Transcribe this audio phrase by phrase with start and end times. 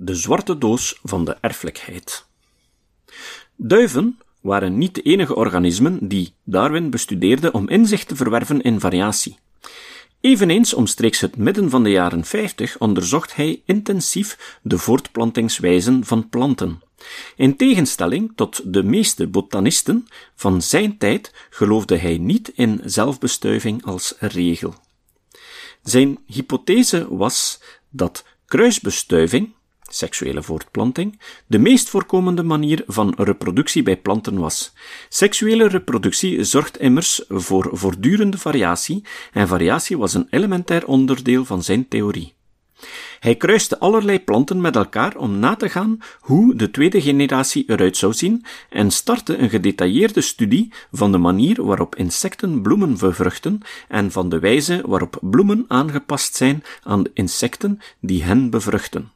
[0.00, 2.26] de zwarte doos van de erfelijkheid.
[3.56, 9.38] Duiven waren niet de enige organismen die Darwin bestudeerde om inzicht te verwerven in variatie.
[10.20, 16.82] Eveneens omstreeks het midden van de jaren 50 onderzocht hij intensief de voortplantingswijzen van planten.
[17.36, 24.14] In tegenstelling tot de meeste botanisten van zijn tijd geloofde hij niet in zelfbestuiving als
[24.18, 24.74] regel.
[25.82, 27.60] Zijn hypothese was
[27.90, 29.54] dat kruisbestuiving,
[29.88, 34.72] seksuele voortplanting, de meest voorkomende manier van reproductie bij planten was.
[35.08, 41.88] Seksuele reproductie zorgt immers voor voortdurende variatie en variatie was een elementair onderdeel van zijn
[41.88, 42.36] theorie.
[43.20, 47.96] Hij kruiste allerlei planten met elkaar om na te gaan hoe de tweede generatie eruit
[47.96, 54.10] zou zien en startte een gedetailleerde studie van de manier waarop insecten bloemen bevruchten en
[54.10, 59.10] van de wijze waarop bloemen aangepast zijn aan de insecten die hen bevruchten.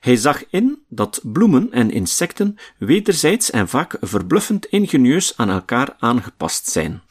[0.00, 6.66] Hij zag in dat bloemen en insecten wederzijds en vaak verbluffend ingenieus aan elkaar aangepast
[6.68, 7.02] zijn.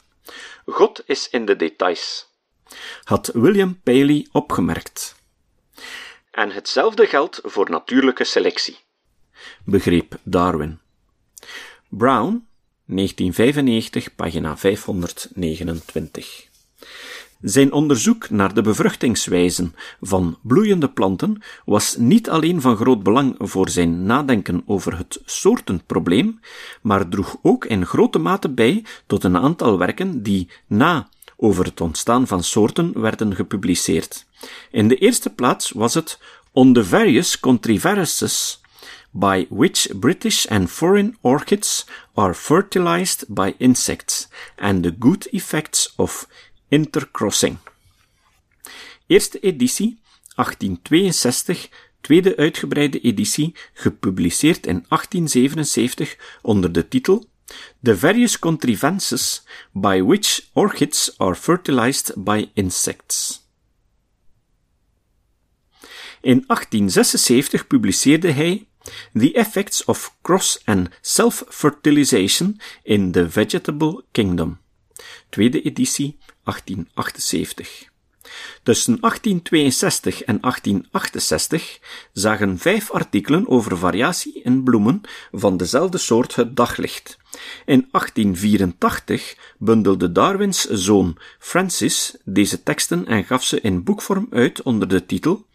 [0.66, 2.34] God is in de details,
[3.04, 5.16] had William Paley opgemerkt.
[6.32, 8.78] En hetzelfde geldt voor natuurlijke selectie,
[9.66, 10.80] begreep Darwin.
[11.90, 12.48] Brown,
[12.86, 16.48] 1995, pagina 529.
[17.42, 23.70] Zijn onderzoek naar de bevruchtingswijzen van bloeiende planten was niet alleen van groot belang voor
[23.70, 26.40] zijn nadenken over het soortenprobleem,
[26.82, 31.82] maar droeg ook in grote mate bij tot een aantal werken die na over het
[31.82, 34.26] ontstaan van soorten werden gepubliceerd.
[34.72, 36.20] In de eerste plaats was het
[36.52, 38.62] On the Various Contriviruses
[39.12, 46.28] by which British and foreign orchids are fertilized by insects and the good effects of
[46.68, 47.58] intercrossing.
[49.08, 50.00] Eerste editie
[50.36, 51.70] 1862,
[52.02, 57.30] tweede uitgebreide editie, gepubliceerd in 1877 onder de titel
[57.82, 63.46] The various contrivances by which orchids are fertilized by insects.
[66.22, 68.68] In 1876 publiceerde hij
[69.14, 74.60] The Effects of Cross and Self-Fertilization in the Vegetable Kingdom,
[75.30, 76.18] tweede editie
[76.48, 77.90] 1878.
[78.64, 81.80] Tussen 1862 en 1868
[82.14, 87.18] zagen vijf artikelen over variatie in bloemen van dezelfde soort het daglicht.
[87.66, 94.88] In 1884 bundelde Darwins zoon Francis deze teksten en gaf ze in boekvorm uit onder
[94.88, 95.46] de titel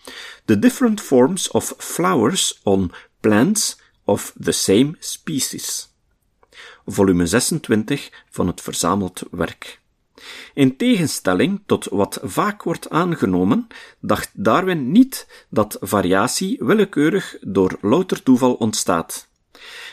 [0.45, 5.91] The Different Forms of Flowers on Plants of the Same Species.
[6.87, 9.81] Volume 26 van het verzameld werk.
[10.55, 13.66] In tegenstelling tot wat vaak wordt aangenomen,
[14.00, 19.31] dacht Darwin niet dat variatie willekeurig door louter toeval ontstaat.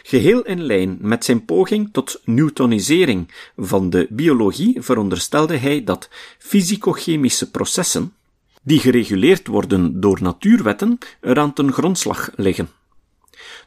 [0.04, 7.52] Geheel in lijn met zijn poging tot Newtonisering van de biologie veronderstelde hij dat fysicochemische
[7.52, 8.14] processen,
[8.62, 12.70] die gereguleerd worden door natuurwetten, eraan ten grondslag liggen.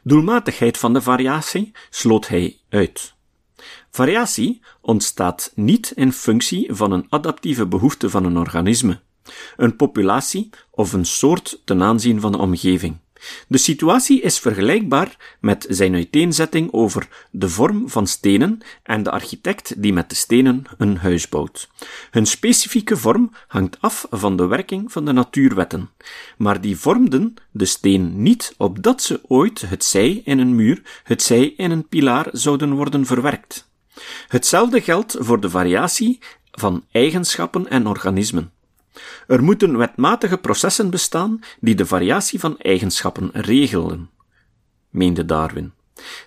[0.03, 3.13] Doelmatigheid van de variatie sloot hij uit.
[3.95, 8.99] Variatie ontstaat niet in functie van een adaptieve behoefte van een organisme,
[9.57, 12.97] een populatie of een soort ten aanzien van de omgeving.
[13.47, 19.81] De situatie is vergelijkbaar met zijn uiteenzetting over de vorm van stenen en de architect
[19.81, 21.69] die met de stenen een huis bouwt.
[22.11, 25.89] Hun specifieke vorm hangt af van de werking van de natuurwetten,
[26.37, 31.21] maar die vormden de steen niet opdat ze ooit het zij in een muur, het
[31.21, 33.71] zij in een pilaar zouden worden verwerkt.
[34.27, 36.19] Hetzelfde geldt voor de variatie
[36.51, 38.51] van eigenschappen en organismen.
[39.27, 44.09] Er moeten wetmatige processen bestaan die de variatie van eigenschappen regelen,
[44.89, 45.73] meende Darwin.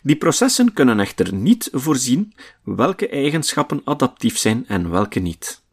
[0.03, 5.65] Die processen kunnen echter niet voorzien welke eigenschappen adaptief zijn en welke niet.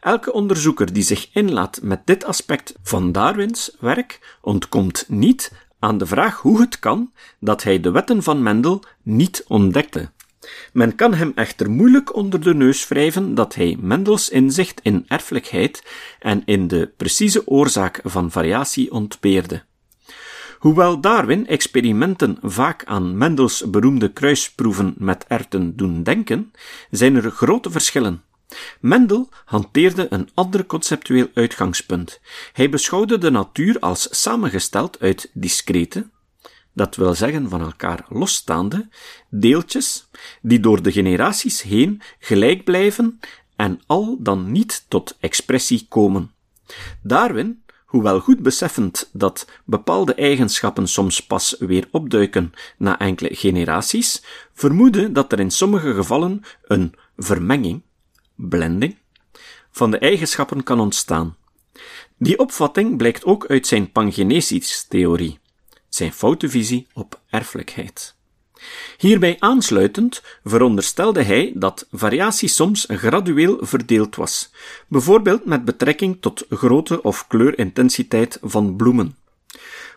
[0.00, 6.06] Elke onderzoeker die zich inlaat met dit aspect van Darwins werk ontkomt niet aan de
[6.06, 10.10] vraag hoe het kan dat hij de wetten van Mendel niet ontdekte.
[10.72, 15.82] Men kan hem echter moeilijk onder de neus wrijven dat hij Mendels inzicht in erfelijkheid
[16.18, 19.62] en in de precieze oorzaak van variatie ontbeerde.
[20.58, 26.52] Hoewel Darwin experimenten vaak aan Mendels beroemde kruisproeven met erten doen denken,
[26.90, 28.22] zijn er grote verschillen.
[28.80, 32.20] Mendel hanteerde een ander conceptueel uitgangspunt.
[32.52, 36.08] Hij beschouwde de natuur als samengesteld uit discrete,
[36.76, 38.88] dat wil zeggen van elkaar losstaande,
[39.30, 40.08] deeltjes
[40.42, 43.20] die door de generaties heen gelijk blijven
[43.56, 46.30] en al dan niet tot expressie komen.
[47.02, 54.22] Darwin hoewel goed beseffend dat bepaalde eigenschappen soms pas weer opduiken na enkele generaties,
[54.54, 57.82] vermoeden dat er in sommige gevallen een vermenging,
[58.34, 58.96] blending,
[59.70, 61.36] van de eigenschappen kan ontstaan.
[62.18, 65.38] Die opvatting blijkt ook uit zijn pangenesis-theorie,
[65.88, 68.14] zijn foute visie op erfelijkheid.
[68.98, 74.50] Hierbij aansluitend veronderstelde hij dat variatie soms gradueel verdeeld was,
[74.88, 79.16] bijvoorbeeld met betrekking tot grootte of kleurintensiteit van bloemen.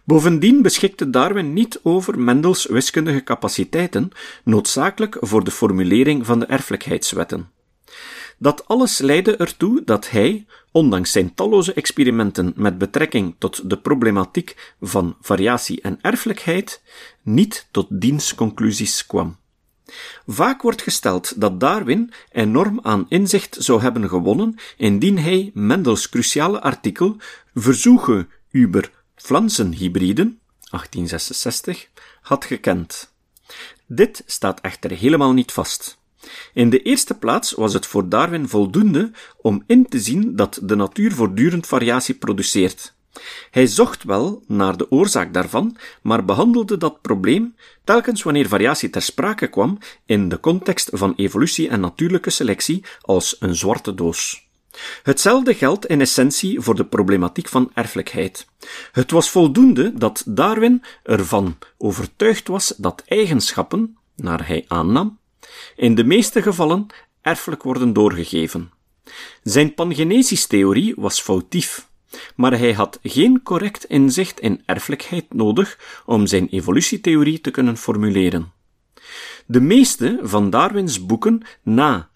[0.03, 4.11] Bovendien beschikte Darwin niet over Mendels wiskundige capaciteiten,
[4.43, 7.49] noodzakelijk voor de formulering van de erfelijkheidswetten.
[8.39, 14.73] Dat alles leidde ertoe dat hij, ondanks zijn talloze experimenten met betrekking tot de problematiek
[14.81, 16.81] van variatie en erfelijkheid,
[17.21, 19.37] niet tot diens conclusies kwam.
[20.27, 26.61] Vaak wordt gesteld dat Darwin enorm aan inzicht zou hebben gewonnen indien hij Mendels cruciale
[26.61, 27.17] artikel
[27.53, 30.39] Versuche über Pflanzenhybriden
[30.69, 31.89] 1866
[32.21, 33.13] had gekend.
[33.85, 35.98] Dit staat echter helemaal niet vast.
[36.53, 39.11] In de eerste plaats was het voor Darwin voldoende
[39.41, 42.97] om in te zien dat de natuur voortdurend variatie produceert.
[43.51, 49.01] Hij zocht wel naar de oorzaak daarvan, maar behandelde dat probleem telkens wanneer variatie ter
[49.01, 54.47] sprake kwam in de context van evolutie en natuurlijke selectie als een zwarte doos.
[55.03, 58.47] Hetzelfde geldt in essentie voor de problematiek van erfelijkheid.
[58.91, 65.18] Het was voldoende dat Darwin ervan overtuigd was dat eigenschappen, naar hij aannam,
[65.75, 66.87] in de meeste gevallen
[67.21, 68.71] erfelijk worden doorgegeven.
[69.43, 71.89] Zijn pangenesis-theorie was foutief,
[72.35, 78.51] maar hij had geen correct inzicht in erfelijkheid nodig om zijn evolutietheorie te kunnen formuleren.
[79.45, 82.09] De meeste van Darwins boeken na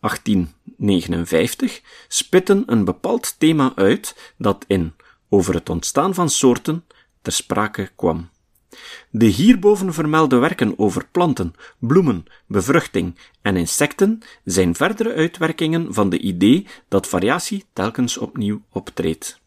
[0.00, 4.94] 1859 spitten een bepaald thema uit dat in
[5.28, 6.84] Over het ontstaan van soorten
[7.22, 8.30] ter sprake kwam.
[9.10, 16.18] De hierboven vermelde werken over planten, bloemen, bevruchting en insecten zijn verdere uitwerkingen van de
[16.18, 19.40] idee dat variatie telkens opnieuw optreedt.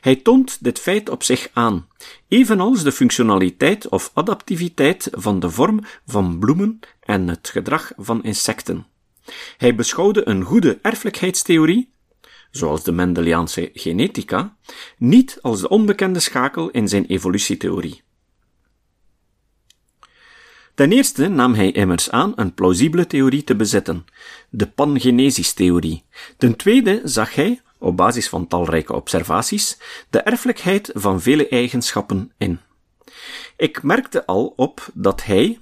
[0.00, 1.86] Hij toont dit feit op zich aan,
[2.28, 8.86] evenals de functionaliteit of adaptiviteit van de vorm van bloemen en het gedrag van insecten.
[9.56, 11.92] Hij beschouwde een goede erfelijkheidstheorie,
[12.50, 14.56] zoals de Mendeliaanse genetica,
[14.98, 18.02] niet als de onbekende schakel in zijn evolutietheorie.
[20.80, 24.04] Ten eerste nam hij immers aan een plausibele theorie te bezetten,
[24.50, 26.04] de pangenesis-theorie.
[26.36, 29.78] Ten tweede zag hij, op basis van talrijke observaties,
[30.10, 32.60] de erfelijkheid van vele eigenschappen in.
[33.56, 35.58] Ik merkte al op dat hij,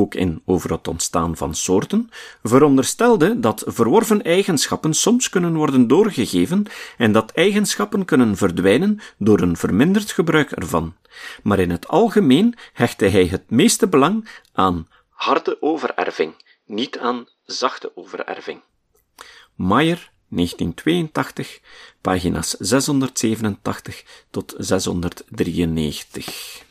[0.00, 2.10] ook in over het ontstaan van soorten,
[2.42, 6.66] veronderstelde dat verworven eigenschappen soms kunnen worden doorgegeven
[6.98, 10.94] en dat eigenschappen kunnen verdwijnen door een verminderd gebruik ervan.
[11.42, 16.34] Maar in het algemeen hechtte hij het meeste belang aan harde overerving,
[16.66, 18.60] niet aan zachte overerving.
[19.54, 21.60] Mayer 1982,
[22.00, 26.64] pagina's 687 tot 693.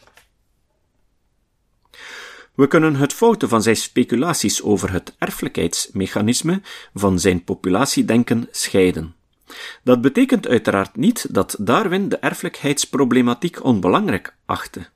[2.56, 6.62] We kunnen het fouten van zijn speculaties over het erfelijkheidsmechanisme
[6.94, 9.16] van zijn populatiedenken scheiden.
[9.84, 14.88] Dat betekent uiteraard niet dat Darwin de erfelijkheidsproblematiek onbelangrijk achtte.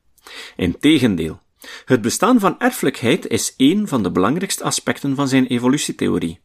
[0.56, 1.40] Integendeel,
[1.86, 6.40] het bestaan van erfelijkheid is een van de belangrijkste aspecten van zijn evolutietheorie.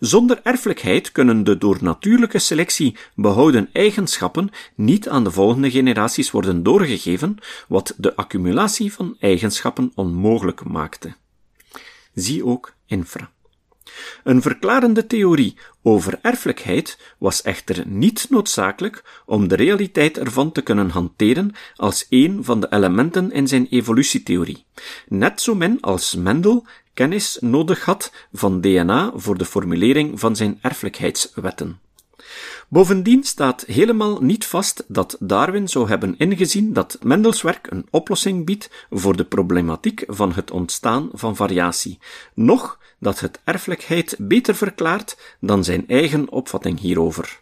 [0.00, 6.62] Zonder erfelijkheid kunnen de door natuurlijke selectie behouden eigenschappen niet aan de volgende generaties worden
[6.62, 7.36] doorgegeven,
[7.68, 11.14] wat de accumulatie van eigenschappen onmogelijk maakte.
[12.14, 13.30] Zie ook infra.
[14.24, 20.90] Een verklarende theorie over erfelijkheid was echter niet noodzakelijk om de realiteit ervan te kunnen
[20.90, 24.64] hanteren als een van de elementen in zijn evolutietheorie,
[25.08, 30.58] net zo min als Mendel kennis nodig had van DNA voor de formulering van zijn
[30.60, 31.80] erfelijkheidswetten.
[32.68, 38.46] Bovendien staat helemaal niet vast dat Darwin zou hebben ingezien dat Mendels werk een oplossing
[38.46, 41.98] biedt voor de problematiek van het ontstaan van variatie,
[42.34, 47.40] noch dat het erfelijkheid beter verklaart dan zijn eigen opvatting hierover.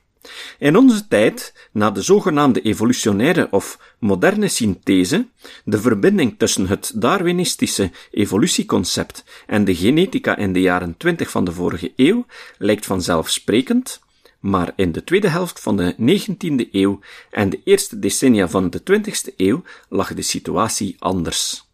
[0.58, 5.26] In onze tijd, na de zogenaamde evolutionaire of moderne synthese,
[5.64, 11.52] de verbinding tussen het Darwinistische evolutieconcept en de genetica in de jaren twintig van de
[11.52, 12.26] vorige eeuw,
[12.58, 14.00] lijkt vanzelfsprekend,
[14.40, 18.80] maar in de tweede helft van de 19e eeuw en de eerste decennia van de
[18.80, 21.66] 20e eeuw lag de situatie anders.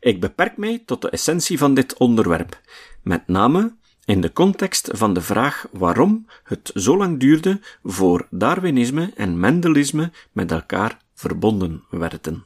[0.00, 2.60] Ik beperk mij tot de essentie van dit onderwerp,
[3.02, 9.12] met name in de context van de vraag waarom het zo lang duurde voor Darwinisme
[9.16, 12.44] en Mendelisme met elkaar verbonden werden.